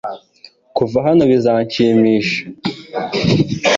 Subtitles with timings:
[0.77, 2.37] kuva hano bizanshimisha